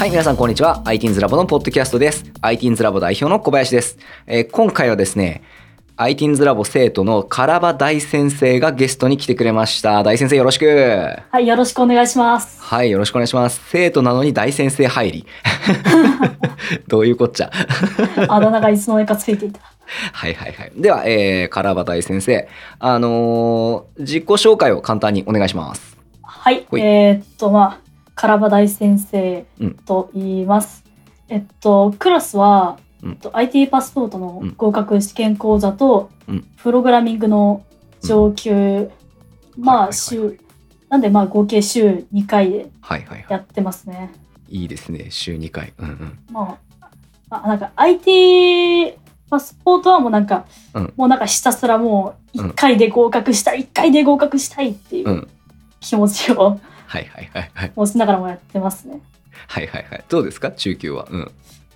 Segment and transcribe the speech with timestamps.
[0.00, 0.82] はい、皆さんこんにちは。
[0.86, 2.24] ITINS ラボのポッドキャストです。
[2.40, 3.98] ITINS ラボ代表の小林です。
[4.26, 5.42] えー今回はですね、
[5.98, 10.02] ITINS ラボ生徒のカラバ大先生がゲストに来てくれました。
[10.02, 10.64] 大先生よろしく。
[11.30, 12.62] はい、よろしくお願いします。
[12.62, 13.60] はい、よろしくお願いします。
[13.68, 15.26] 生徒なのに大先生入り。
[16.88, 17.50] どういうこっちゃ。
[18.26, 19.60] あだ名がいつの間にかついていた。
[20.14, 20.72] はいはいはい。
[20.76, 22.48] では、えー、カラバ大先生、
[22.78, 25.98] あのー自己紹介を簡単にお願いします。
[26.22, 27.89] はい、ほいえーっと、まあ、
[28.20, 30.84] カラバ大先生うんと言います。
[31.30, 37.64] えっと、クラスは、うんえっと IT パスポートのうん合格試験講座と、うんプログラミングの
[38.02, 38.90] 上級、はいはい
[39.56, 40.38] まあ、はい週、
[40.90, 44.12] なんでまあ合計週2回ではいはいはやってますね。
[44.50, 44.58] い。
[44.58, 45.06] いいですね。
[45.08, 45.72] 週2回。
[45.78, 46.18] うんうん。
[46.30, 46.58] まあ、
[47.30, 48.98] まあ、なんか IT
[49.30, 55.28] パスポートはもうなんか、うんもうなんかひたすらもう1回で合格したい、1回で合格したいっていううん。
[55.80, 56.60] 気持ちを
[56.90, 57.72] はいはいはいはい。
[57.76, 59.00] 持ちながらもやってますね。
[59.46, 60.04] はいはいはい。
[60.08, 60.50] どうですか？
[60.50, 61.06] 中級は。
[61.08, 61.30] うん。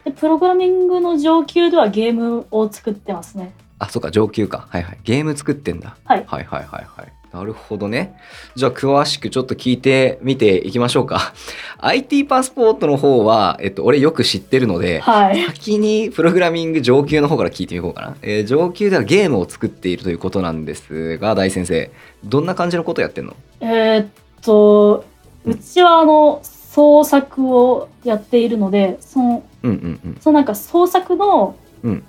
[0.05, 3.53] でプログラミングの上級ではゲームを作ってますね。
[3.79, 4.67] あ、そうか、上級か。
[4.71, 4.99] はいはい。
[5.05, 5.97] ゲーム作ってんだ。
[6.05, 7.13] はいはいはいはいはい。
[7.33, 8.15] なるほどね。
[8.55, 11.33] じゃあ、詳しくちょっと聞いてみていきましょうか。
[11.79, 15.45] IT パスポートの方は、えっと、俺よく知ってるので、はい。
[15.47, 18.17] 先にプログラミング上級の方から聞いてみようかな。
[18.23, 21.91] えー上級ではゲームを作っているということなんですが、大先生、
[22.25, 23.35] どんな感じのことやってんの？
[23.61, 24.07] えーっ
[24.45, 25.05] と、
[25.45, 30.19] うちはあの創作をやっているので、その、うんうんうん。
[30.21, 32.05] そのなんか創作の、うん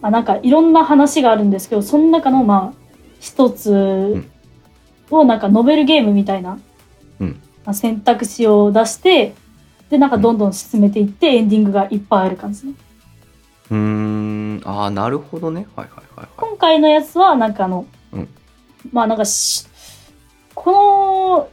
[0.00, 2.78] まあなんかいろんな話があるんですけど、その中のまあ
[3.20, 4.22] 一つ
[5.10, 6.58] をなんかノベルゲームみたいな、
[7.20, 9.34] うんまあ選択肢を出して、
[9.88, 12.74] でなんかどんどん進めていってエンディングがいっぱいある感じね。
[13.70, 15.66] うーん、ああ、なるほどね。
[15.74, 16.28] はいはいはいはい。
[16.36, 18.28] 今回のやつはなんかあの、うん
[18.92, 19.66] まあなんかし
[20.54, 21.48] この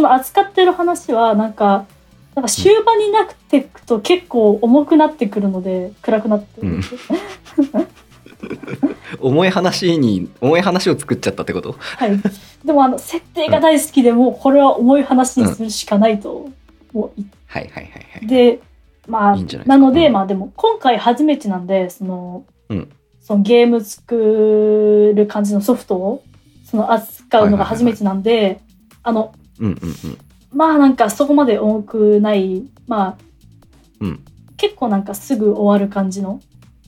[0.00, 1.84] その扱ってる話はなんか
[2.34, 6.82] なんか終盤になっていくと結構重くなってくるので暗くなってくる、うん。
[9.20, 11.74] 重い話に、重い話を作っちゃったってこと？
[11.78, 12.12] はい。
[12.64, 16.48] でもあの設定が大好きでもうこれは重い話にするしかないと
[16.94, 17.22] もう。
[17.46, 18.26] はいはいはいはい。
[18.26, 18.60] で
[19.06, 19.36] まあ
[19.66, 20.12] なので、うん。
[20.14, 22.88] まあでも今回初めてなんでその,、うん。
[23.20, 26.24] そのゲーム作る感じのソフトを
[26.64, 28.62] その扱うのが初めてなんで、
[29.02, 30.18] あのうんうんうん。
[30.52, 32.64] まあなんかそこまで重くない。
[32.88, 33.16] まあ、
[34.00, 34.24] うん。
[34.56, 36.40] 結構なんかすぐ終わる感じの、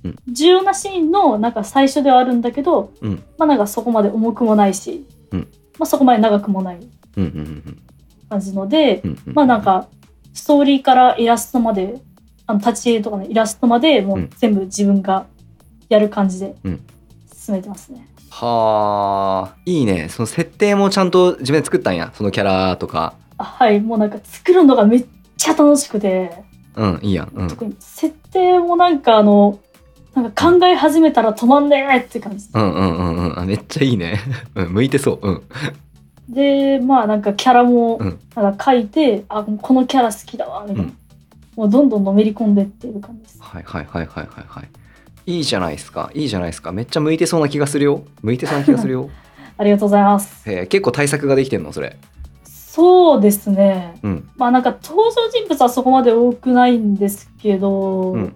[0.04, 0.16] うん。
[0.26, 3.22] 重要なシーンのなんか最初ではあるんだけど、うん。
[3.38, 5.40] まあなんかそこまで重くもないし、うん。
[5.78, 6.80] まあそこまで長くもない。
[8.28, 9.34] 感じので、うんうん。
[9.34, 9.88] まあなんか
[10.32, 12.00] ストーリーからイラストまで
[12.46, 14.30] あの立ち絵とかのイラストまでもううん。
[14.36, 15.26] 全部自分が
[15.88, 16.80] やる感じでうん。
[17.34, 18.08] 進めてますね。
[18.34, 20.08] はあ、いいね。
[20.08, 22.12] その設定もちゃんと自分で作ったんや。
[22.14, 23.14] そのキャラとか。
[23.36, 25.06] あはいもうなんか作るのがめっ
[25.36, 26.32] ちゃ楽しくて、
[26.74, 27.30] うん、いいやん。
[27.34, 27.48] うん。
[27.48, 29.60] 特に設定もなんかあの
[30.14, 33.44] なんか考え始めたら止まんねえって感じうんうんうんうんあ。
[33.44, 34.18] めっちゃいいね。
[34.56, 35.28] うん、向いてそう。
[35.28, 35.42] うん。
[36.30, 40.96] でまあなんかキャラもうんなんか書いて、あこのキャラ好きだわみたいな、うん
[41.54, 43.38] もうどんどんのめり込んでっている感じです。
[43.42, 44.68] はいはいはいはいはいはい。
[45.26, 46.10] いいじゃないですか。
[46.14, 46.72] いいじゃないですか。
[46.72, 48.02] めっちゃ向いてそうな気がするよ。
[48.22, 49.10] 向いてそうな気がするよ。
[49.58, 50.50] ありがとうございます。
[50.50, 51.96] えー結構対策ができてんのそれ？
[52.44, 53.94] そうですね。
[54.02, 54.28] うん。
[54.36, 58.34] まあなんか登場人物はそこまで多くないんですけど、うん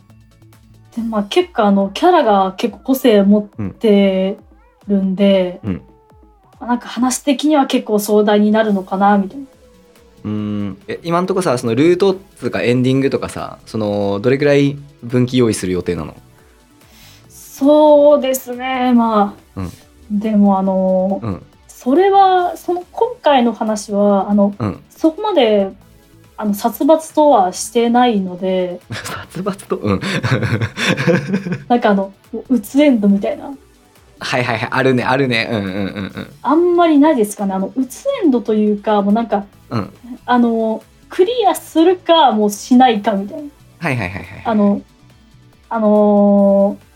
[0.94, 4.38] でまあ結構あのキャラが結構個性持って
[4.88, 5.82] るんで、うん
[6.60, 9.44] まあなんか話的には結構壮大になるのかなみたいな。
[10.24, 16.14] うーんえ今んとこさそのルートっつうかエンディングとかさそのどれくらい分岐用意する予定なの？
[17.58, 20.20] そうですねまあ、うん。
[20.20, 21.42] でもあの、うん。
[21.66, 24.82] それはその今回の話はあのうん。
[24.90, 25.72] そこまで
[26.36, 28.80] あの殺伐とはしてないので。
[28.92, 29.76] 殺伐と？
[29.76, 30.00] うん。
[31.68, 32.12] なんかあの
[32.50, 33.46] うつエンドみたいな。
[34.18, 34.68] はいはいはい。
[34.70, 35.48] あるねあるね。
[35.50, 35.78] うんうんうんう
[36.20, 36.26] ん。
[36.42, 37.54] あんまりないですかね。
[37.54, 39.90] あのうつエンドというかもうなんかうん。
[40.26, 43.48] あのクリアするかもうしないかみたいな。
[43.78, 44.82] はいはいはいはいあの
[45.70, 46.86] あのーうん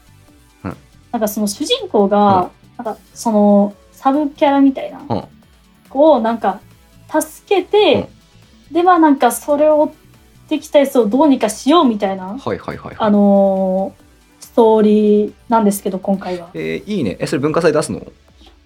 [1.12, 5.24] なんかその主人公が、なんかそのサブキャラみたいなうん。
[5.88, 6.60] 子をなんか
[7.20, 8.08] 助けて、
[8.70, 9.90] でまあなんかそれを追っ
[10.50, 12.96] てきたやつをどうにかしようみたいな、はいはいはいはい。
[12.98, 14.02] あのー
[14.40, 16.50] ストーリーなんですけど今回は。
[16.54, 17.16] えーいいね。
[17.20, 18.00] えそれ文化祭出すの？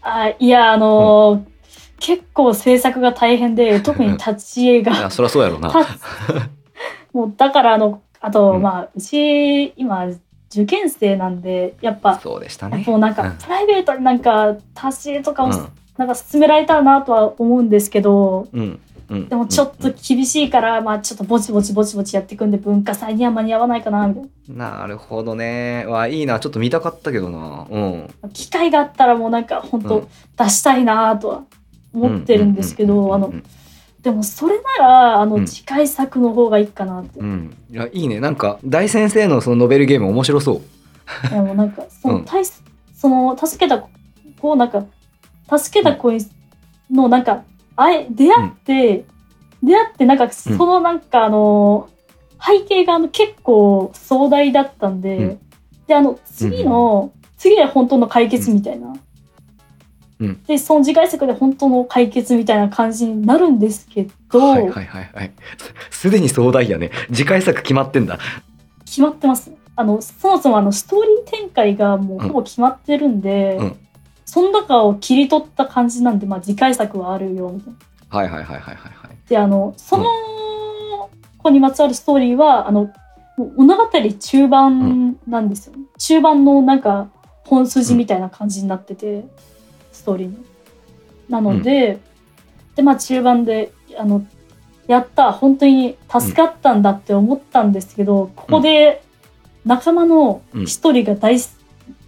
[0.02, 1.54] あいやあのー
[2.00, 5.72] 結構制作が大変で特に立ち絵 いやがそりゃそうやろうな。
[7.14, 8.62] もうだからあのあと、うん。
[8.62, 10.06] まあうち今
[10.54, 12.84] 受験生なんでやっぱそうでしたね。
[12.86, 13.32] もうなんか、うん。
[13.36, 15.68] プライベートになんか足し絵とかを、うん。
[15.96, 18.80] なんか進められたらなとは思うんですけどうん。
[19.10, 19.28] うん。
[19.28, 24.86] でもちょっと厳しいから、まあちょっとぼちぼちぼちぼちやっていくんで文化祭には間に合わないかなみたいな。
[24.86, 25.84] るほどね。
[25.86, 26.40] わいいな。
[26.40, 27.66] ちょっと見たかったけどな。
[27.70, 28.14] うん。
[28.22, 30.08] な機会があったらもうなんか本当うん。
[30.36, 31.44] 出したいなとは
[31.92, 33.32] 思ってるんですけどあの
[34.04, 35.46] でもそれならあのうん。
[35.46, 37.56] 次回作の方がいいかなって、うん。
[37.70, 38.20] いやいいね。
[38.20, 40.60] なんか大先生のそのノベルゲーム面白そ
[41.26, 41.30] う。
[41.30, 42.24] でもなんかその、うん。
[42.94, 44.84] その助けた子をなんか
[45.56, 46.12] 助けた子
[46.90, 47.44] のなんか
[47.76, 49.04] あえ出会って、
[49.62, 51.88] 出会ってなんかそのなんかあの
[52.40, 55.40] 背景があの結構壮大だったんで、うん。
[55.86, 58.94] であの次の、次は本当の解決みたいな、
[60.20, 60.42] うん。
[60.44, 65.32] でその次回作で本当の解決みたいな感じになるんですけど、はいはいはいはい。
[65.90, 66.90] す すでに壮大やね。
[67.12, 68.18] 次回作決まってんだ。
[68.84, 69.50] 決まってます。
[69.76, 73.76] あのそもそもあのストーリー展開がもうほぼ決まってるんで、うん。
[74.24, 78.18] その中を切り取った感じなんで、まあ、次回作はあるよみたいな。
[78.18, 79.28] はいはいはいはいはいはい。
[79.28, 80.06] であのその
[81.38, 82.90] 子にまつわるストーリーはあの
[83.36, 85.84] もう物語中盤なんですよ、ね。
[85.98, 87.08] 中盤のなんか
[87.44, 89.26] 本筋みたいな感じになってて、
[89.94, 90.34] ストーリーの。
[91.28, 92.00] なので、
[92.76, 94.26] でまあ中盤であの
[94.86, 99.02] やった本当に助かったんだって思ったんですけど、ここで
[99.64, 101.58] 仲間の一人が大す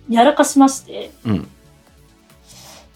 [0.08, 1.10] やらかしまして。
[1.24, 1.48] うん。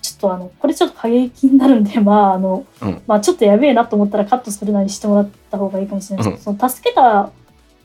[0.02, 3.02] ちょっとあのこれちょっと過激になるんで まああの、うん。
[3.06, 7.30] まあちょっとやべえなと思ったらカットするなりしてもらった方がいいかもしれないですけど、その助けた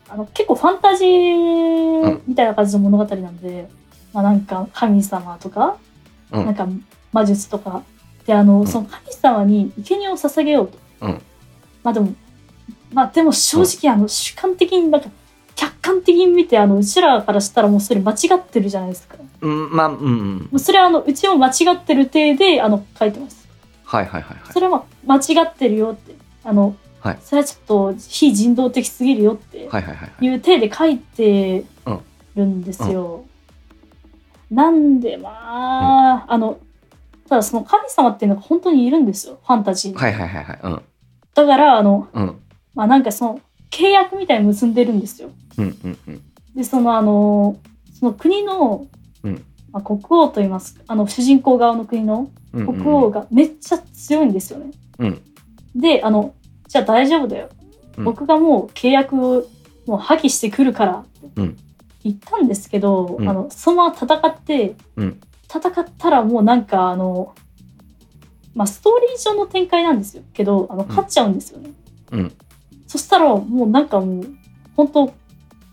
[0.10, 3.70] あの結構ファンタジーみたいな感じの物語なんで、
[4.14, 5.78] まあなんか神様とか、
[6.32, 6.46] うん。
[6.46, 6.68] なんか
[7.16, 7.84] 魔術とか。
[8.28, 8.68] であの、ん。
[8.68, 11.22] その神様に生贄を捧げようと、うん。
[11.84, 12.14] まあでも
[12.92, 15.10] まあでも正直あの主観的になんか
[15.56, 19.16] 客観的に見てあのうちらからしたらもうそれ間違ってるじゃないですか。
[19.42, 20.38] うんまあうんうん。
[20.40, 23.48] もうそれはあのうちも間違ってる体であの書いてます。
[23.86, 24.54] はいはいはいはい。
[24.54, 26.16] それは間違ってるよって。
[26.44, 27.18] あの、はい。
[27.22, 31.64] それはちょっと非人道的すぎるよってはいう体で書いて
[32.36, 33.26] るんですよ。
[34.52, 35.30] なんでま
[36.24, 36.60] あ、あの
[37.30, 39.40] ただその神様っていうのが本当にいるんですよ。
[39.46, 40.60] ファンタジーに、はいはいはいはい。
[40.64, 40.82] うん。
[41.34, 42.42] だからあのうん。
[42.76, 43.42] まあなんかその
[43.72, 45.30] 契約みたいに結んでるんですよ。
[45.58, 46.22] うんうんうん。
[46.56, 47.58] でそのあの
[48.00, 48.88] その国の、
[49.24, 49.44] うん。
[49.72, 54.72] まあ、国王といいますかあの主人公側の国のうんうん国王がめっちゃ強いんですよね。
[55.00, 55.22] うん。
[55.76, 56.34] であの
[56.68, 57.50] じゃあ大丈夫だよ、
[57.98, 58.04] うん。
[58.04, 59.46] 僕がもう契約を
[59.88, 61.58] もう破棄してくるからってうん。
[62.04, 63.28] 言ったんですけど、うん。
[63.28, 67.36] あのそのまま戦って、うん戦ったらもうなんかあの、
[68.54, 70.24] まあ、ストーリー上の展開なんですよ。
[70.34, 71.72] けどあの勝っちゃうんですよね。
[72.12, 72.34] うん。
[72.88, 74.26] そしたらもうなんかもう
[74.76, 75.12] 本当も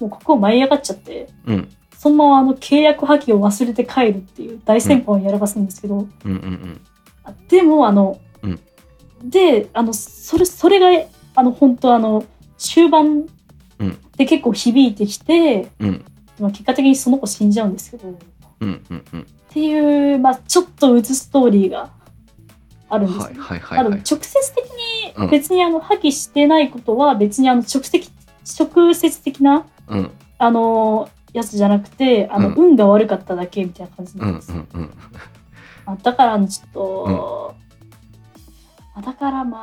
[0.00, 1.68] うここ舞い上がっちゃってうん。
[1.96, 6.08] そのままあの契約破棄を忘れて帰るっていう大戦法をやらかすんですけど、
[7.46, 8.60] でもあの、うん。
[9.22, 12.24] であのそれそれがあの本当あの
[12.58, 13.28] 終盤
[13.78, 13.98] うん。
[14.16, 16.04] で結構響いてきて、うん。
[16.36, 18.10] でも結果的にその子死んじゃうんですけど。
[18.10, 18.14] っ
[18.60, 21.90] うんうんうんていう、まあ、ちょっとうつストーリーが
[22.88, 24.00] あるんですよ、はいはいはいはい。
[24.00, 24.64] 直接的
[25.16, 25.24] うん。
[25.26, 28.10] に別にあの破棄してないことは別にあの直接
[28.58, 30.10] 直接的なうん。
[30.38, 32.54] あのやつじゃなくてあの、うん。
[32.54, 34.90] 運が悪かっただけみたいな感じうなんんですよ、うんうん
[35.84, 37.54] あだからちょっと、
[38.94, 39.58] あだからま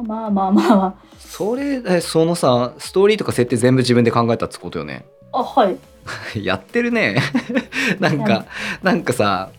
[0.00, 0.76] あまあまあまあ。
[0.76, 5.06] まそれえそのさストーリーとか設定全部自分で考えたってことよね。
[5.32, 5.78] ああはい
[6.34, 7.16] やってるね。
[8.00, 8.46] なんか
[8.82, 9.50] なんかさ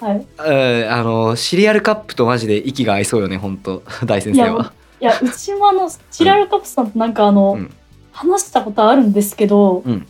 [0.00, 0.16] はい。
[0.16, 4.72] うんあのシリアルカップとマジで息が合いそうよね本当 大先生は。
[5.00, 7.70] いやうちもあのチラルカプさんとなんかあの、うん。
[8.12, 10.06] 話したことあるんですけど、うん。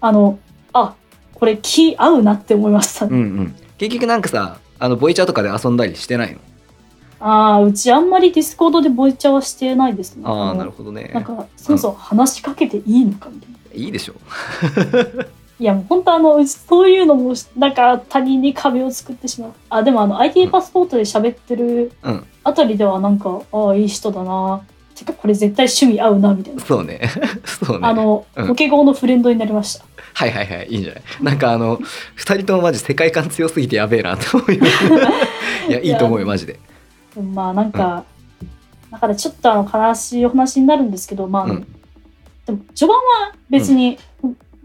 [0.00, 0.38] あの
[0.72, 0.94] あ
[1.34, 3.54] これ気合うなって思いました、うんうん。
[3.78, 6.38] 結局なんかさあのボイチャーとかで遊んだりしてないの？
[7.18, 10.22] ああうちあんまりディスコードでボイチャはしてないですね。
[10.26, 11.10] ああのなるほどね。
[11.14, 14.14] なんかそもそも話しかけていいのかみたいな、いいでしょ
[15.58, 19.52] いやもう本当あのうちそういうのもなんか他人に壁を作ってしまう。
[19.70, 22.24] あでもあの IT パスポートで喋ってるうん。
[22.44, 24.60] あたりではなんかああいい人だな。
[24.94, 27.00] てかこれ絶対趣味合うなみたいな、そうね。
[27.44, 27.86] そうね。
[27.86, 28.48] あの、うん。
[28.48, 29.84] ポケゴーのフレンドになりました。
[30.14, 31.02] はいはいはいいいんじゃない？
[31.22, 31.78] なんかあの
[32.14, 34.60] 二人ともマジ世界観強すぎてやべえなって思うよ
[35.68, 36.58] いやいいと思うよマジで
[37.22, 38.04] まあなんか、
[38.90, 41.66] だからちょっとあの悲しいお話になるんですけどまあ、うん。
[42.46, 43.98] でも序盤は別に、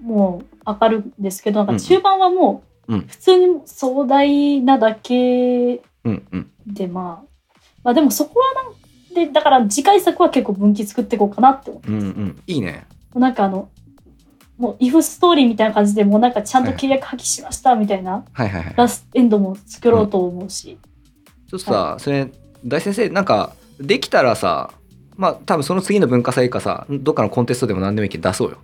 [0.02, 3.02] もう明るいんですけどなんか中盤はもううん。
[3.02, 6.52] 普通に壮大なだけうんうん。
[6.68, 8.74] で、まあ、まあでもそこはなん
[9.14, 12.44] でだから次回作は結構分岐作っていこうかなって思ってうんうん。
[12.48, 12.86] いいね。
[13.14, 13.70] なんかあの
[14.58, 18.74] もうイフストーリーみたいな感じでもうなんかちゃんと契約破棄しましたみたいなはいはいはい。
[18.78, 20.78] ラストエンドも作ろうと思うし、
[21.52, 22.30] ちょっとさ、それ
[22.66, 24.72] 大先生なんかできたらさ
[25.18, 28.58] まあ多分その次の文化祭かさどっかのコンテストでも何でもいいけど出そうよ。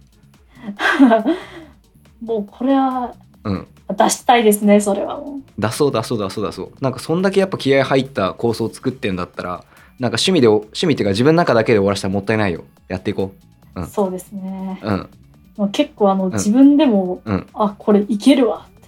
[2.23, 3.13] もうこれは
[3.43, 3.67] うん。
[3.89, 5.61] 出したいですねそれはもう。
[5.61, 6.71] 出そう出そう出そう出そう。
[6.79, 9.65] なんかそんだけやっぱ気合入った構想を作ってんだったら
[9.99, 12.63] なんか趣味で趣味っていうか自分の中だけで終わらせたらもったいないよ。
[12.87, 13.33] やっていこ
[13.75, 13.81] う。
[13.81, 13.87] ん。
[13.87, 14.79] そうですね。
[14.81, 15.09] ううん。
[15.57, 17.47] もう結構あの、自分でもうん。
[17.53, 18.87] あこれいけるわって。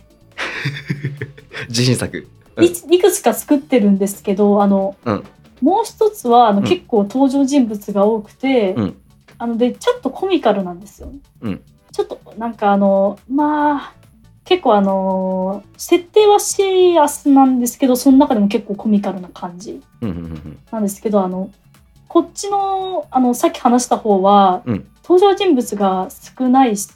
[1.68, 2.18] 自信作。
[2.18, 5.24] うんいいくつか作ってるんですけどあの、うん。
[5.62, 6.66] もう一つはあの、うん。
[6.66, 9.02] 結構登場人物が多くて、うん。
[9.38, 11.12] あのでちょっとコミカルなんですよ。
[11.92, 13.94] ちょっとなんかあのまあ
[14.44, 19.82] 結構あの設定はシリアスなんですけどその中でも結構コミカルな感じ
[20.72, 21.50] なんですけどあの
[22.08, 24.88] こっちのあのさっき話した方は、うん。
[25.04, 26.90] 登場人物が少ないし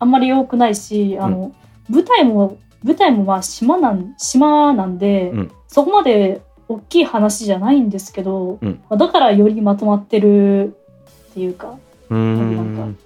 [0.00, 1.54] あんまり多くないしあの、
[1.88, 5.50] 舞台も舞台もまあ島なん島なんで、うん。
[5.68, 8.80] そこまで大きい話じゃないんですけど、うん。
[8.88, 10.76] まあだからよりまとまってる
[11.30, 11.76] っていうか
[12.08, 12.96] うーん。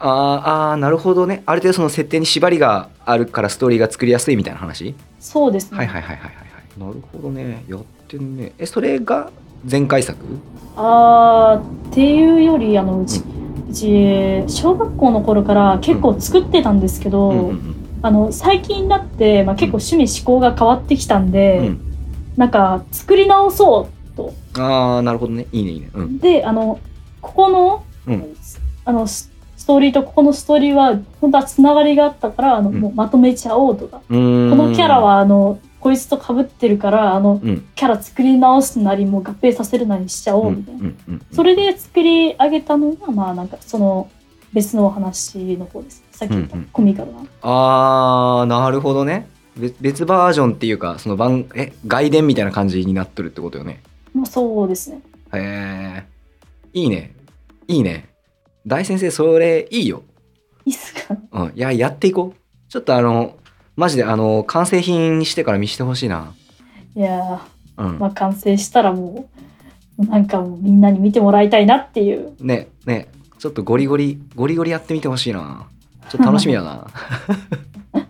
[0.00, 1.42] あーあーなるほどね。
[1.46, 6.42] ある程度その設定に縛りがあるからストーリーが作りやすいみたいな話、そうですね、はいはいはいはいはいは
[6.76, 6.80] い。
[6.80, 7.64] なるほどね。
[7.68, 8.52] やってんね。
[8.58, 9.30] えそれが
[9.68, 10.18] 前回作？
[10.76, 13.22] あーっていうよりあのうち、
[13.68, 21.80] うち小学校の頃から結構作ってたんですけど、うんうんあの最近になって、まあ、結構趣味思考が変わってきたんで、うん。
[22.36, 24.34] なんか作り直そうと。
[24.58, 25.46] ああなるほどね。
[25.52, 25.90] いいねいいね。
[25.94, 26.18] うん。
[26.18, 26.78] であの
[27.20, 28.36] ここの,、うん。
[28.84, 32.80] あのスストーリーとここのストーリーは本当はつながりがあったからあの、うん。
[32.80, 37.68] もうまとめちゃおうとか、このキャラはあのこいつと被ってるからあのうん。
[37.74, 40.90] キャラ作り直すなりもう合併させるなりしちゃおうみたいな、
[41.32, 44.08] それで作り上げたのがまあなんかその
[44.52, 46.68] 別のお話の方ですさっき言ったうんうん。
[46.72, 49.28] コミカルな、あーなるほどね。
[49.56, 53.80] 別別バージョンっていうかその番え外伝みたいな感じになっとるってことよね。
[54.12, 55.00] まあ、そうですね。
[55.32, 56.06] へえ
[56.72, 57.14] いいね。
[57.68, 58.08] いいね。
[58.66, 60.02] 大先生それいいよ。
[60.64, 61.16] いいっすか？
[61.30, 61.52] うん。
[61.54, 62.38] いややっていこう。
[62.68, 63.36] ちょっとあの
[63.76, 66.34] マジであの完成品にしてから見してほしいな。
[66.96, 67.40] いや
[67.76, 69.28] うん、ー、まあ、完成したらも
[69.98, 72.34] うなんかもうみんなに見てもらいたいなっていう。
[72.40, 73.06] ねね。
[73.38, 75.68] ちょっとゴリゴリゴリゴリやってみてほしいな
[76.10, 76.86] ちょっと楽しみだな。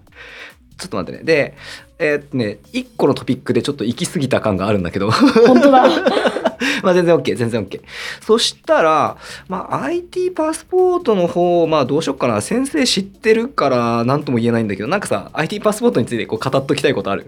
[0.79, 1.25] ちょっと待ってね。
[1.25, 1.55] で
[1.99, 5.11] えーっとね1個のトピックでちょっと行き過ぎた感があるんだけど。
[5.11, 5.85] 本当だ。
[6.83, 7.81] まあ全然 OK 全然 OK
[8.21, 9.17] そしたら、
[9.49, 12.41] まあ、IT パスポートの方まあどうしよっかな。
[12.41, 14.89] 先生知ってるから何とも言えないんだけど。
[14.89, 17.27] なんかさ IT パスポートについてこう語っときたいことある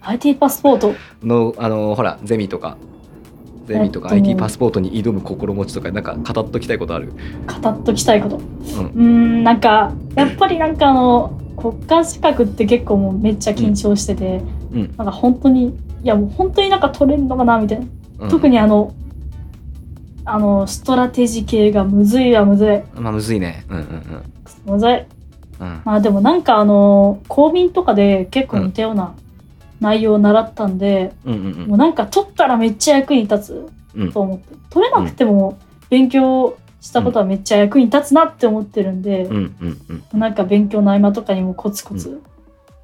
[0.00, 0.94] ？IT パスポート？
[1.22, 2.78] のあのほらゼミとか
[3.66, 7.12] ゼミとかえっと IT パスポートに挑む心持ちとかなんか語っときたいことある？
[7.62, 8.36] 語っときたいこと。
[8.36, 8.44] うん。
[8.44, 14.42] うーんなんかやっぱりなんかあの国家資格って結構もうめっちゃ緊張してて、
[14.72, 14.94] うん。
[14.96, 15.72] なんか本当にい
[16.04, 17.86] やもう本当になんか取れるのかなみたいな、
[18.20, 18.28] うん。
[18.30, 18.94] 特にあの
[20.24, 23.00] あのストラテジ系がむずいはむずい。
[23.00, 23.64] まあむずいね。
[23.68, 24.22] うんうん
[24.66, 24.90] むずい。
[24.90, 25.06] うん
[25.60, 25.82] うん。
[25.84, 29.14] まあでもなんかあの公民とかで結構似たような
[29.80, 34.12] 内容を習ったんで、うんうんもうなんか取ったらめっちゃ役に立つうん。
[34.12, 34.54] と思って。
[34.70, 40.20] 取れなくても勉強したことはめっちゃ役に立つなって思ってるんで、うんうんうん。
[40.20, 42.22] なんか勉強の合間とかにもコツコツ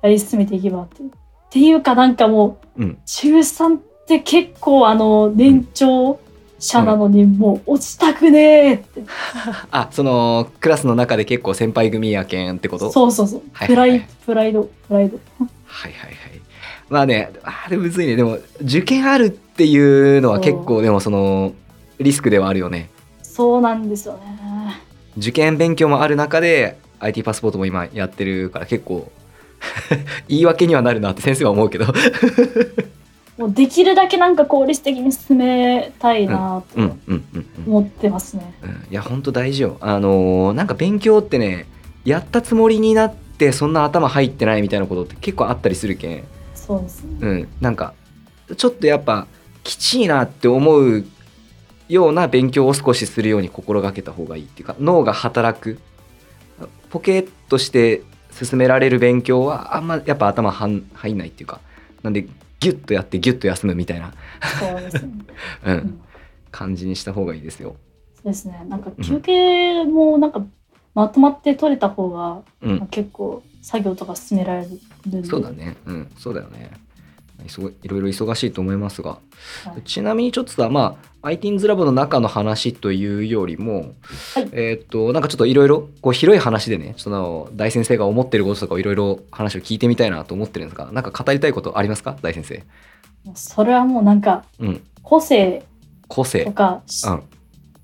[0.03, 1.03] やり進めていけばって。
[1.03, 1.09] いう。
[1.09, 1.13] っ
[1.51, 2.99] ていうかなんかもううん。
[3.05, 6.19] 中3って結構あの年長
[6.59, 9.03] 者なのにもう落ちたくねえって。
[9.71, 12.91] あそのクラスの中で結構先輩組やけんってこと？
[12.91, 13.43] そうそうそう。
[13.53, 14.01] はいはいはい。
[14.01, 15.19] プライプライドプライド。
[15.67, 16.32] はいはいはい
[16.93, 18.17] まあねあれむずいね。
[18.17, 21.55] でも受験あるっていうのは結構でもその
[21.99, 22.91] リスクではあるよね。
[23.23, 24.77] そうなんですよね。
[25.17, 29.11] 受験勉強もある中で IT パスポートも今やってるから結構
[30.29, 31.87] 言い訳にはなるなって先生は思うけど。
[33.39, 36.97] もうできるだけなんか効率的に進めたいなと
[37.67, 38.53] 思ってますね。
[38.63, 39.79] うんいや本当大事よ。
[39.81, 41.65] あのーなんか勉強ってね
[42.05, 46.25] やったつもりになってそんな頭入ってないみたいなことって結構あったりするけん
[46.67, 47.19] そうですね。
[47.21, 47.95] うんなんか
[48.57, 49.27] ちょっとやっぱ
[49.65, 51.05] きちいなって思う
[51.89, 55.79] ような勉強を少しするように心がけた方がいいっていうか脳が働く
[56.91, 61.61] ポケットして進められる勉強はあんまやっぱ頭はん入んないっていうか
[62.03, 62.27] なんで
[62.61, 64.15] ギュッとやってギュッと休むみたいな、
[64.61, 65.13] そうですね。
[65.67, 66.01] う、うんん
[66.53, 67.75] 感じにした方がいいですよ。
[68.15, 68.65] そうですね。
[68.69, 70.45] なんか休憩もなんか
[70.95, 74.69] まとまって取れた方が、うんまあ、結構作業とか進められる。
[75.25, 75.77] そうだね。
[75.87, 76.71] うん、そうだよね。
[77.83, 79.19] いろいろ忙しいと思いますが、
[79.65, 79.83] はい。
[79.83, 83.95] ちなみにちょっとさ、まあ、ITINS ラボの中の話というよりも、
[84.35, 84.49] はい。
[84.53, 92.17] えーっと、なんかちょっといろいろ、広い話でね、その大先生が思ってることとかをいろいろ話を聞いてみたいなと思ってるんですが、なんか語りたいことありますか？
[92.23, 92.63] 大先生。
[93.35, 94.81] それはもうなんかうん。
[95.03, 95.65] 個性。
[96.07, 96.45] 個性。
[96.45, 97.23] とか、うん。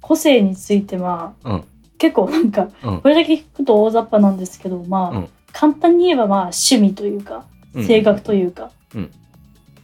[0.01, 1.65] 個性についてまあうん。
[1.99, 3.01] 結構なんかうん。
[3.01, 7.87] これだけ聞くと大雑把なんですけどまあ、うん簡単に言えばまあ趣味というかうん。
[7.87, 9.11] 性格というか、うん。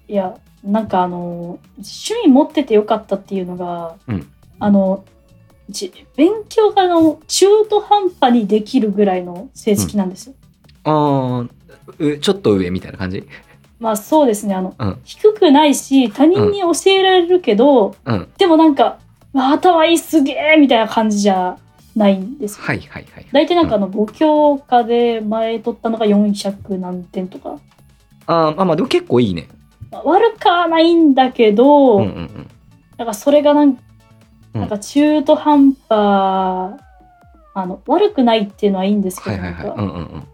[0.08, 4.28] いやなんかあの趣味持っててよかったっていうのが、うん。
[4.60, 5.04] あの
[5.68, 10.34] じ勉強があの中途半端にできるぐらいの成績なんですよ。
[10.84, 11.48] あー
[11.98, 13.26] うちょっと上みたいな感じ？
[13.80, 15.00] まあそうですねあのうん。
[15.04, 18.28] 低くないし他人に教えられるけど、うん。
[18.38, 18.98] でもなんか
[19.34, 21.58] 「わあ頭いいすげえ!」みたいな感じじゃ
[21.96, 22.64] ないんですよ。
[22.64, 23.26] はいはいはい。
[23.32, 27.58] 大体なんかあの5教科で前取ったのが400何点とか、
[28.26, 29.48] あーまあまあでも結構いいね。
[29.90, 32.50] まあ悪くはないんだけど、うんうんうん。
[32.96, 33.78] なんかそれがなん
[34.54, 34.60] うん。
[34.60, 36.80] なんか中途半端、
[37.56, 39.76] あの悪くないっていうのはいいんですけど、はいはいはい。
[39.76, 40.28] なんんうんうん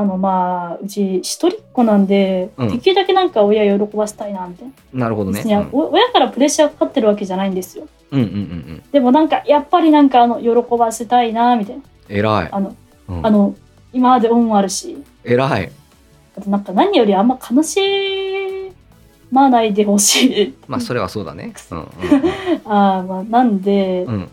[0.00, 2.70] あのまあうち一人っ子なんで、うん。
[2.70, 5.00] できるだけなんか親喜ばせたいなみたいな。
[5.00, 5.38] なるほどね。
[5.38, 7.86] 別にお親からプレッシャーかかってるわけじゃないんですよ。
[8.10, 8.82] うんうんうんうん。
[8.90, 11.82] でもなんかやっぱりなんかあの喜ばせたいなみたいな。
[12.08, 12.48] 偉い。
[12.50, 12.74] あの、
[13.08, 13.26] うん。
[13.26, 13.54] あの
[13.92, 15.70] 今まで恩あるし、偉い。
[16.38, 17.80] あとなんか何よりあんま悲し
[19.30, 20.54] まないでほしい。
[20.66, 21.52] まあそれはそうだね。
[21.70, 21.86] うんうん
[22.64, 24.28] ああまあなんで、うんうん。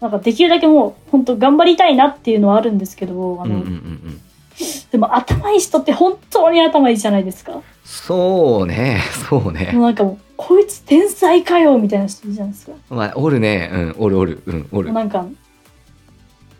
[0.00, 4.20] なんかできるだけもう本当頑張りたいなっていうのはあるんですけど、あの、うんうんうんうん
[4.90, 7.60] でも頭いい人って本当に頭いいじゃないですか。
[7.84, 9.00] そうね。
[9.28, 9.70] そうね。
[9.72, 12.72] もうなんかもうこいつ天才かよみたいな人じゃないですか。
[12.90, 13.70] まあおるね。
[13.72, 14.42] うんおるおる。
[14.46, 14.92] うんおる。
[14.92, 15.26] なんか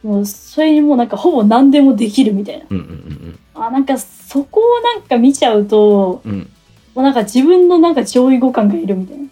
[0.03, 2.65] もうそれにもうなんかほぼ何でもできるみたいな。
[2.71, 6.33] うんうんうんあなんかそこをなんか見ちゃうとうん。
[6.33, 6.51] うん
[6.95, 9.25] もうなんか自分のなんか上位互換がいるみたいな。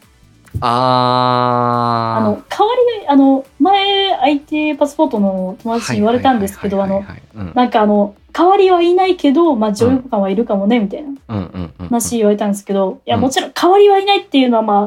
[0.60, 7.04] ああの代わりにあの前 IT パスポートの友達に言われたんですけどあの
[7.34, 7.52] うん。
[7.54, 11.70] なんかあの代わりはいないけど、まあ、上位互換はいるかもねみたいな。
[11.78, 13.22] 話言われたんですけど、いやうん。
[13.22, 14.84] もちろん代わりはいないっていうのは、まあ、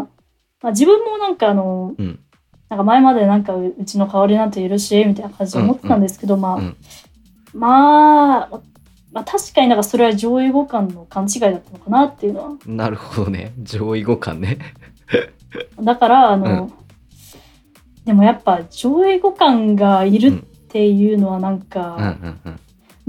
[0.62, 2.20] まあ自分もなんかあのうん。
[2.70, 6.78] なんか前までなんかううちの代わりなんているしみたいな感じで思ってたんですけど、まあ、うん。
[7.56, 8.62] まあ
[9.12, 12.58] まあ確かになんかそれは上位互換の勘違いだったのかなっていうのは。
[12.68, 13.54] なるほどね。
[13.58, 14.60] 上位互換ね。
[15.82, 16.74] だからあの、うん。
[18.06, 22.16] でもやっぱ上位互換がいるうんっていうのはなんか、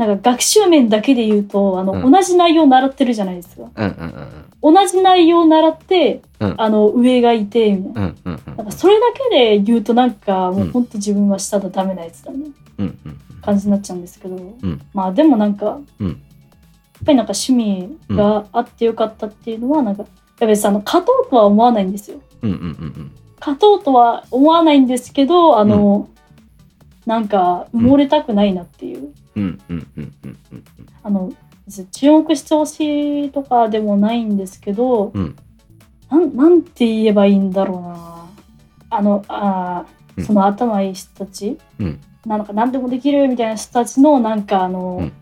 [0.01, 2.11] なんか学習面だけで言うとあの、うん。
[2.11, 3.65] 同じ内容を習ってるじゃないですか。
[3.77, 3.91] うんうん
[4.63, 6.55] うん同じ内容を習って、うん。
[6.57, 8.09] あの上がいてみたいな。
[8.09, 12.47] うんうんうんなんかそれだけで言うとなんかもううんほんと自分は下だダメなやつだね
[12.79, 14.81] うんうん感じになっちゃうんですけど、ん。
[14.95, 16.09] まあでもなんか、うん。
[16.09, 16.17] やっ
[17.05, 20.07] ぱりなんか趣味があってよかったっていうのはなんか、い
[20.41, 22.21] や別にあの勝とうとは思わないんですよ。
[22.41, 26.09] うんうんうん勝とうとは思わないんですけどあの、
[27.07, 30.65] なんか埋もれたくないなっていう、うんうんうんうんうん
[31.03, 31.33] あの
[31.93, 35.37] 注目してほしいとかでもないんですけど、うん。
[36.11, 38.27] なんなんて言えばいいんだろうな。
[38.91, 42.01] あのあうその頭いい人たち、うん。
[42.27, 45.13] なんか何でもできるみたいな人たちのなんかあの、うん。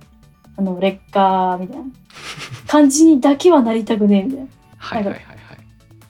[0.56, 1.84] あの劣化みたいな。
[2.66, 4.48] 感じにだけはなりたくねえみたいな。
[4.78, 5.36] はいはいはいはい。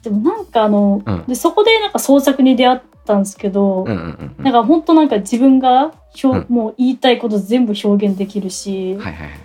[0.03, 1.25] でもなんかあの、うん。
[1.27, 2.79] でそこでなんか創作に出会っ
[3.09, 4.43] たんですけど、うんうんうんうん。
[4.43, 5.91] なんか本当なんか自分が
[6.23, 6.45] 表、うん。
[6.47, 9.39] もう言いたいこと全部表現できるし、はいはいはいはい。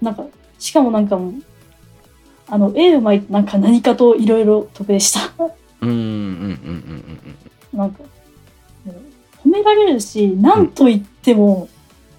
[0.00, 0.24] なんか
[0.58, 1.34] しかもなんかもう
[2.48, 5.32] あの絵うまいとなんか何かといろいろ得でした。
[5.80, 6.54] うんうんうんうん
[7.72, 8.02] うんなんか、
[9.44, 11.68] 褒められるし、なんと言っても、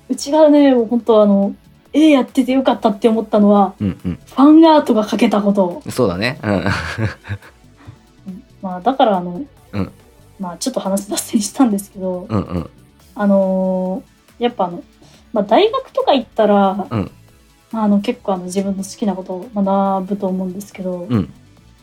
[0.08, 1.56] うちがね、もう本当あの、
[1.92, 4.16] 絵やっててよかったって思ったのは、うんうん。
[4.16, 5.82] ファンアートが描けたこと。
[5.84, 6.40] うんそうだね。
[6.44, 6.54] うん。
[6.54, 6.64] うん。
[8.62, 9.42] まあ、だからあの、
[9.74, 9.92] うん
[10.40, 12.70] まあ、ちょっと話脱線したんですけど、うんうん。
[13.16, 14.84] あのーやっぱあの、
[15.34, 17.12] まあ、大学とか行ったら、うん。
[17.72, 21.34] まあ、あの結構あの自分の好きなことを学ぶと思うんですけど、うん。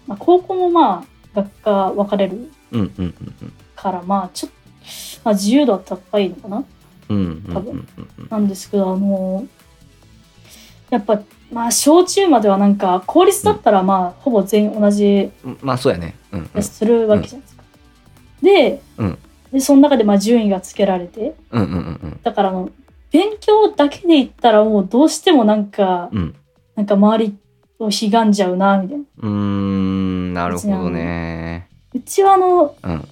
[0.07, 2.51] まあ、高校もまあ学科分かれる
[3.75, 4.57] からまあちょっと、
[5.25, 6.65] まあ、自由度は高いのかな？
[7.09, 7.87] 多分
[8.31, 9.47] なんですけどあの
[10.91, 11.21] やっぱ
[11.53, 15.59] まあ小中まではなんか公立だったらまあほぼ全員同じうん。
[15.61, 16.17] まあそうやね。
[16.63, 17.56] するわけじゃないですか。
[18.47, 19.19] で,、うん。
[19.53, 21.35] でその中でまあ順位がつけられて。
[21.51, 21.75] うんうんう
[22.07, 22.71] んだからあの
[23.13, 26.35] 勉強だけで言ったらもうどうしてもなんか、うん。
[26.75, 27.37] なんか周り
[27.79, 29.05] をひがんじゃうなみたいな。
[29.19, 31.69] うーんなるほどね。
[31.95, 33.09] うちはあのうん。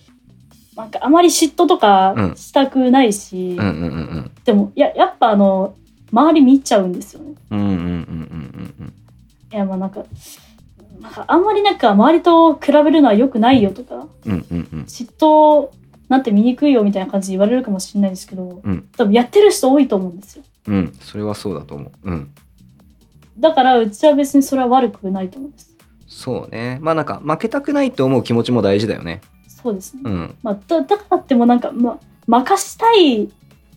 [0.76, 4.30] なんかあまり嫉妬とかしたくないし、うんうんうんうん。
[4.44, 5.76] でもややっぱあの
[6.12, 7.34] 周り見ちゃうんですよね。
[7.50, 8.92] うんうんうんうん。
[9.52, 10.04] いやまあなんか
[11.00, 14.68] なんかあんまりなんか周りと比べるのは良くないよとかうんうんうん。
[14.72, 15.70] うん嫉妬
[16.08, 18.88] なんて醜いよみたいな感じで言われるかもしれないですけどうん。
[18.96, 20.44] 多分やってる人多いと思うんですよ。
[20.68, 20.92] うん。
[21.00, 22.10] それはそうだと思う。
[22.10, 22.30] うん。
[23.38, 25.74] だからうちは別にそれは悪くないと思うんです。
[26.06, 26.78] そうね。
[26.80, 29.20] まあなんか負けたくないと思う気持ちも大事だよね。
[29.48, 30.02] そうですね。
[30.04, 30.34] うん。
[30.42, 33.28] まあ、だだからってもなんか、ま、任したい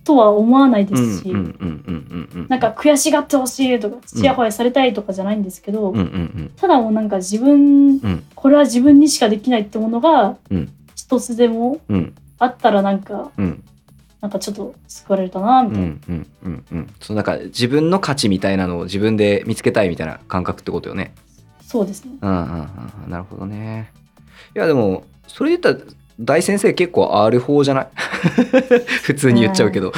[0.07, 5.93] とは思わないですし、なんか悔しがってほしいとか、ちやほやされたいとかじゃないんですけど、
[6.55, 8.23] ただもうなんか自分、うん。
[8.33, 10.71] これは自分にしかできないってものがうん。
[10.95, 13.61] 一つでもうんあったらなんか、うん。
[14.21, 15.87] なんかちょっと救われたな、みうたいな。
[15.87, 21.13] んうんうんうんそのなんか自分の価値みたいなのを自分で見つけたいみたいな感覚ってことよね。
[21.61, 22.11] そうですね。
[22.21, 22.69] うんうんうん
[23.05, 23.11] うん。
[23.11, 23.91] なるほどね。
[24.55, 27.87] いやでもそれで言ったら大先生結構 R 法じゃない？
[29.03, 29.91] 普通に言っちゃうけど。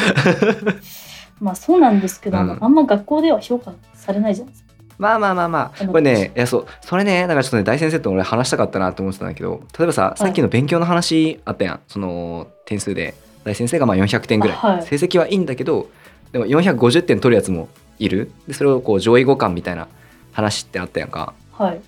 [1.40, 2.58] まあそうなんですけど、うん。
[2.60, 4.70] あんま学校では評価されないじゃないですか。
[4.98, 5.86] まあまあまあまあ。
[5.88, 11.80] これねいやそうそれねだからちょっとね大先生と俺話したかったなって思ってたんだけど例えばささっきの勉強の話あったやん。
[11.88, 13.14] その点数で。
[13.46, 14.84] 大先生がまあ400点ぐらい、あはい。
[14.84, 15.88] 成績はいいんだけど
[16.34, 18.32] でも450点取るやつもいる。
[18.48, 19.88] でそれをこう上位互換みたいな
[20.34, 21.34] 話ってあったやんか。
[21.54, 21.80] はい。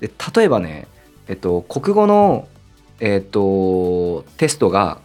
[0.00, 0.88] で例えばね
[1.28, 2.48] えっと国語の
[3.00, 5.00] えっとテストが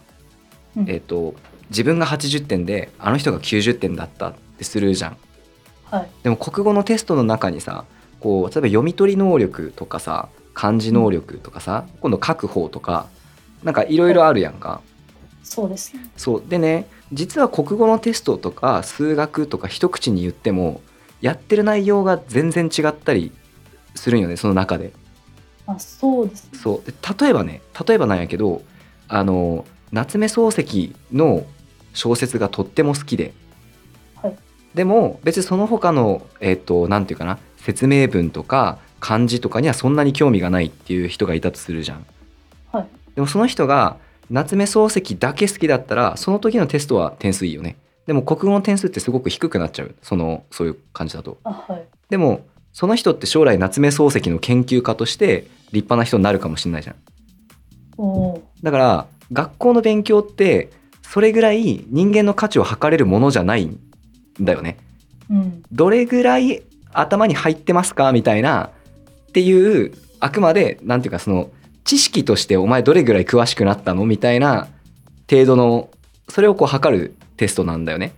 [0.76, 0.90] うん。
[0.90, 1.34] えっと
[1.70, 5.16] 自分が80点であの人が90点だったってするじゃん。
[5.84, 6.10] はい。
[6.22, 7.84] でも国語のテストの中にさ
[8.20, 13.08] こう例えば読み取り能力とかさ漢字能力とかさ、今度書く方とか
[13.62, 14.80] なんかいろいろあるやんか、
[15.42, 16.08] そうですね。
[16.16, 16.42] そう。
[16.46, 20.80] でね実は国語のテストとか数学とか一口に言っても
[21.20, 23.32] やってる内容が全然違ったり
[23.94, 24.92] するんよねその中で
[25.66, 26.58] あそうですね。
[26.58, 28.62] そうで例えばね例えばなんやけど
[29.08, 31.44] あの夏目漱石の
[31.94, 33.32] 小説がとっても好きで、
[34.16, 34.36] はい
[34.74, 42.06] でも別にその他のえっ、となんていうかな説明文とか漢字とかにはそんなに興味がないっていう人がいたとするじゃん。
[42.72, 42.86] はい。
[43.14, 43.96] でもその人が
[44.30, 47.76] 夏目漱石だけ好きだったらその時のテストは点数いいよね。
[48.06, 51.38] でも国語の点数ってすごく低くなっちゃうそのそういう感じだと。
[51.44, 51.84] あはい。
[52.10, 52.44] でも
[52.76, 56.96] その人って将来夏目漱石の研究家として立派な人になるかもしれないじゃん。
[58.62, 60.68] だから学校の勉強って
[61.00, 63.80] それぐらい人間の価値を測れるものじゃないん
[64.38, 64.76] だよね。
[65.30, 65.34] ー。
[65.36, 65.62] うん。
[65.72, 71.50] どれぐらい頭に入ってますかみたいなっていうあくまでなんていうかその
[71.84, 74.68] 知識としてお前どれぐらい詳しくなったのみたいな
[75.30, 75.88] 程度の
[76.28, 78.12] それをこう測るテストなんだよね。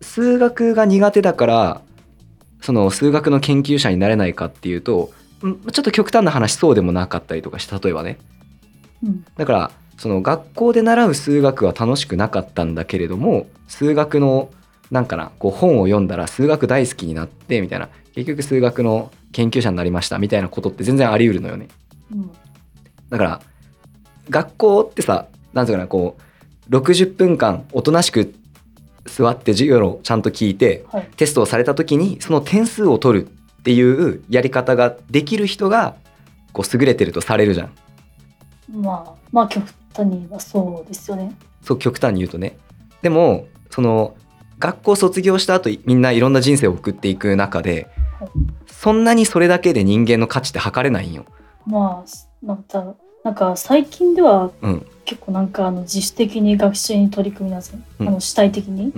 [0.00, 1.80] 数学が苦手だから
[2.60, 5.10] その数学の研究者になれないかっていうと
[5.46, 8.18] んちょっと極端な話そうでもなかったりとかして例えばね
[9.02, 9.24] うん。
[9.36, 14.50] だからその学校で習う数学は楽しくなかったんだけれども数学の
[14.90, 21.68] なんかなこう本を読んだら数学大好きになってみたいな結局数学の研究者になりましたみたいなことって全然あり得るのよね
[22.12, 22.30] うん。
[23.08, 23.40] だから
[24.28, 28.32] 学校ってさなんていうかなこう60分間おとなしく
[29.06, 31.08] 座って授業をちゃんと聞いてはい。
[31.16, 35.96] テストをされた時にその点数を取るっていうやり方ができる人が
[36.52, 37.72] こう優れてるとされるじゃん
[38.72, 41.34] まあ、まあ極端に言えばそうですよね。
[41.62, 42.56] そう極端に言うとね
[43.02, 44.14] でもその
[44.58, 48.30] 学校卒業した後みんないろんな人生を送っていく中ではい
[48.80, 51.26] そんなにそれだけで人間の価値って測れないんよ。
[51.66, 58.08] まあ、なんか、なんか最近ではうん結構なんかあの自主的に学習に取り組みなさい、うん。
[58.08, 58.92] あの主体的に。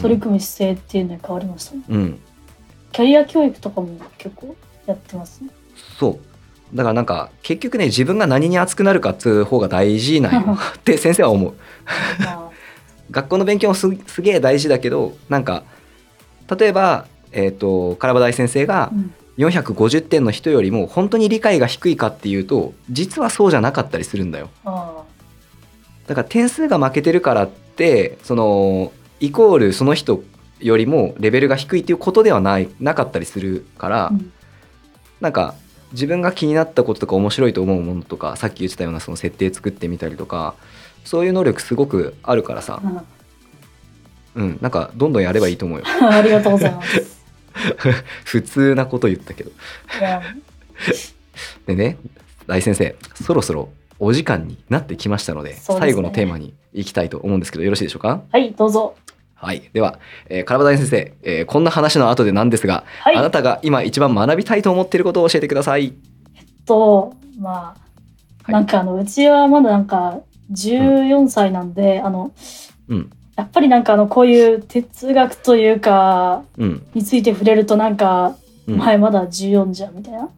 [0.00, 1.74] 取り組む姿勢っていうのに変わりました。
[1.76, 1.82] ね。
[1.86, 2.20] うん。
[2.92, 5.50] キャリア教育とかも結構やってますね。
[5.98, 6.18] そ
[6.72, 6.74] う。
[6.74, 11.54] だからなんか結局ね自分が何に熱くなるかっつう方が大事なんよって 先生は思う。
[12.20, 12.50] ま
[13.10, 15.64] 学校の勉強もすすげえ大事だけどなんか
[16.58, 24.48] 例えば、えー、と唐場大先生があ、うん、450点の人よりも本当に理解が低いかっていうと実はそうじゃなかったりするんだよ。
[24.64, 24.99] あ
[26.10, 30.24] だから点数が負けてるからってそのイコールその人
[30.58, 34.32] よりもレベルが低いっていうことではないなかったりするから、あ、うん、
[35.20, 35.54] なんか
[35.92, 40.56] 自分が気になったこととか面白いと思うものとかさっき言ってたようなその設定作ってみたりとか
[41.04, 43.04] そういう能力すごくあるからさ、あ
[44.34, 45.84] うん、なんかどんどんやればいいと思うよ。
[46.10, 47.20] ありがとうございます。
[48.26, 49.52] 普通なこと言ったけど。
[51.66, 51.98] でね
[52.48, 53.68] 大先生そろそろ
[54.00, 58.22] お時間になってきましたのでね最後のテーマに行きたいと思うんですけどよろしいでしょうか？
[58.32, 58.96] はい、どうぞ。
[59.34, 59.70] はい。
[59.72, 65.94] では、えー、カラバ大先生、えーこんな話の後でなんですが、はい、あなたが今一番学びたいと思っていることを教えてください。
[66.66, 67.74] と、まあ、は
[68.48, 70.20] いなんかあの、うちはまだなんか
[70.52, 72.32] 14歳なんで、あの、
[72.88, 73.10] うん。
[73.36, 76.86] やっぱりなんかあの、こういう哲学というか、うん。
[76.94, 78.36] について触れるとなんか、
[78.66, 78.74] うん。
[78.74, 80.28] お前まだ14じゃんみたいな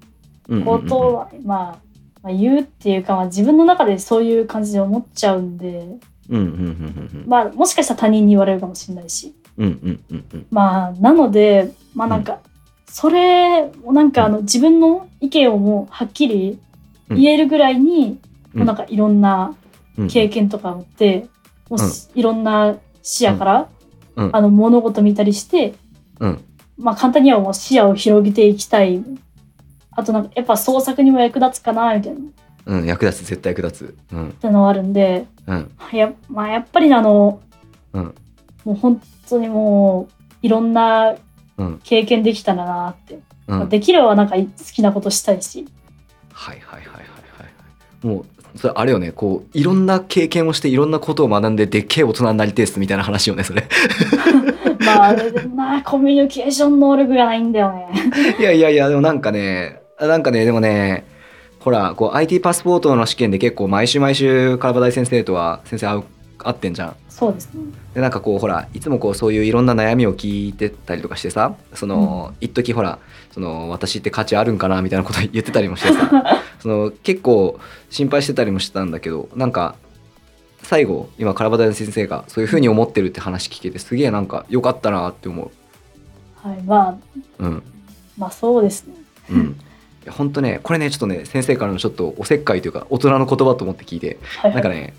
[0.49, 1.79] うんうんうんうんことは、まあ、
[2.23, 5.87] まあ、言うっていうか、まあ、自分の中でそういう感じで思っちゃうんで、
[7.27, 9.35] まあ、もしかしたら他人に言われるかもしれないし、
[10.51, 12.41] まあ、なので、まあなんか、
[12.87, 16.59] それをなんかあの自分の意見をもうはっきり
[17.09, 18.21] 言えるぐらいに、
[18.53, 18.59] うん。
[18.59, 19.55] もうなんかいろんな
[19.99, 20.09] うん。
[20.09, 21.27] 経験とかを持って、
[21.69, 23.69] もうしいろんな視野から、
[24.17, 24.31] うん。
[24.37, 25.75] あの物事見たりして、
[26.21, 26.45] うん。
[26.79, 29.03] まあ簡単にはもう視野を広げていきたい。
[29.93, 32.19] あとなんかやっぱ創作にも役立つかなみたいな。
[32.19, 32.23] っ
[32.65, 33.29] うん役立つ。
[33.29, 34.15] 絶対役立つ。
[34.15, 34.33] うん。
[34.33, 35.71] てのはあるんで、うん。
[35.93, 37.41] や,、まあ、やっぱりあの、
[37.93, 38.15] うん。
[38.65, 41.15] もう本当にもういろんな
[41.59, 41.81] うん。
[41.85, 43.69] 経験できたらなって、うん。
[43.69, 45.67] できればなんか好きなことしたいし。
[46.33, 47.03] はいはいはいはいは
[48.05, 48.07] い。
[48.07, 49.13] もうそれあれよね。
[49.13, 53.67] こういろんな経験をしていろんなことを学んででっけえ大人になりてえっすみたいな話よねそれ。
[54.85, 57.89] まあでもなコミュニケーション能力がないんだよね。
[58.39, 61.05] いやいやいやでもなんかねなんかねでもね
[61.61, 66.05] ほらこう IT パスポートの試験で結構毎週毎週唐場大先生とは先生会う
[66.39, 66.97] 会ってんじゃん。
[67.09, 67.63] そうですね。
[67.95, 72.99] でなんかこうほらいつもこうそういういろんな悩みを聞いてたりとかしてさその、一時ほら
[73.31, 77.61] その私って価値あるんかなみたいなこと言ってたりもしてさ その結構
[77.91, 79.77] 心配してたりもしてたんだけどなんか
[80.63, 85.51] 最後今唐場大先生がそういうふうに思ってるって話聞けてすげえなんか良かったなって思
[86.37, 86.97] はい、まあ、
[87.39, 87.63] ううん。
[88.19, 88.95] まあそうですね。
[89.31, 89.57] うん
[90.11, 94.95] 本当ねこれねちょっとね先生からのちょっとおせっかいというか大人の言葉と思って聞いてはい、なんかね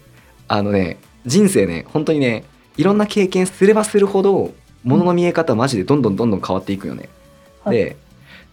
[0.48, 2.44] あのね人生ね本当にね
[2.78, 7.10] いろんな経験すればするほど物の見え方マジでどんどんどんどん変わっていくよね。
[7.64, 7.96] はいで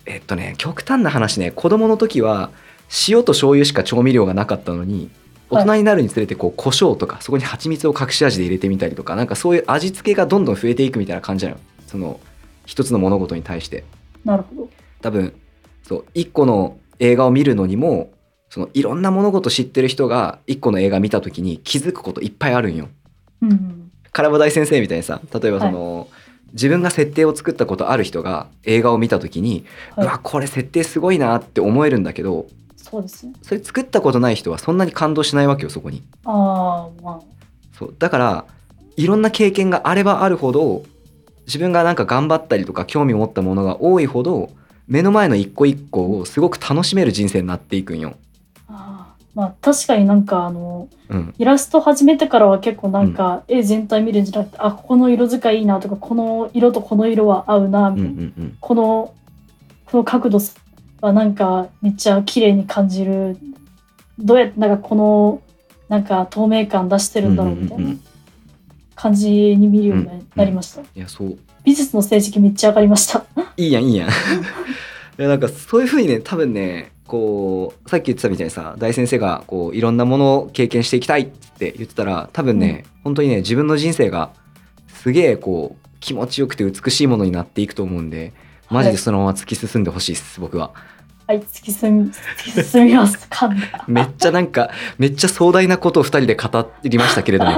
[0.06, 2.50] えっとね極端な話ね子供の時は
[3.08, 5.10] 塩と醤油しか調味料がなかったのに
[5.50, 12.20] 大人になるにつれてこう胡椒とかそこに蜂蜜を隠し味で入れてみたりとかなんかそういう味付けがどんどん増えていくみたいな感じなのその
[12.66, 13.84] 一つの物事に対して。
[14.24, 14.70] なるほど。
[15.02, 15.32] 多分
[15.90, 18.12] そう一個の映画を見るのにも
[18.48, 22.88] そのいろんな物事知ってる人が一個の映画見た時に気づくこといっぱいあるんよ。
[23.42, 23.90] うんうん。
[24.12, 26.06] カラバ大先生みたいにさ例えばその、
[26.52, 29.64] 自分が設定を作ったことある人が映画を見た時に、
[29.96, 33.32] はいうわこれ設定すごいなって思えるんだけどそうですね。
[33.42, 36.04] それ作ったことない人はそんなに感動しないわけよそこに。
[36.24, 37.20] ああ、まあ、
[37.76, 38.44] そうだから
[38.96, 40.84] いろんな経験があればあるほど
[41.46, 44.50] 自分がなんか頑張ったりとか興味を持ったものが多いほど
[44.90, 48.16] 目の前の一個一個をすごく楽しめる人生になっていくんよ。
[48.68, 58.20] あーまあ確かになんかあの、うん、イラスト始めてからは結構なんか、絵全体見るんじゃなくて、あ、ここの色使いいいなとか、この色とこの色は合うな、うんうみたいな。
[58.20, 59.14] んうんこの、
[59.86, 60.40] この角度
[61.00, 63.38] はなんかめっちゃ綺麗に感じる。
[64.18, 65.40] どうやってなんかこの、
[65.88, 67.94] なんか透明感出してるんだろうみたいな
[68.96, 70.80] 感じに見るようになりました。
[70.82, 73.24] いやそう美術の成績めっちゃ上がりました。
[73.56, 74.10] いいやんいいやん。
[75.20, 84.30] いやなんかそういうふうにね多分ねこうさっき言ってたみたいにさ大先生がこういろんなものを経験していきたいって言ってたら多分ね、本当にね自分の人生が
[84.88, 88.32] すげえこう気持ちよくて美しいものになっていくと思うんで
[88.70, 90.72] マジでそのまま突き進んでほしいです僕は。
[91.26, 92.04] はい、突き進み、
[92.40, 93.28] 突き進みます。
[93.88, 97.52] めっちゃなんかめっちゃ壮大なことを2人で語りましたけれども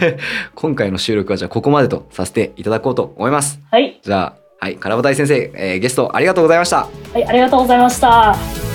[0.56, 3.60] 今回の収録はじゃあここまでとさせていただこうと思います。
[3.70, 6.86] はい、じゃあはい、カラバ大先生、えーゲストありがとうございました。
[7.12, 8.71] はい、ありがとうございました。